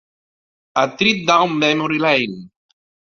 "A 0.83 0.85
Trip 0.97 1.27
Down 1.27 1.59
Memory 1.59 1.99
Lane." 1.99 2.49